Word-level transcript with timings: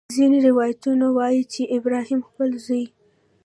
ځینې 0.17 0.37
روایتونه 0.49 1.05
وایي 1.17 1.43
چې 1.53 1.61
ابراهیم 1.77 2.19
خپل 2.29 2.49
زوی. 2.65 2.85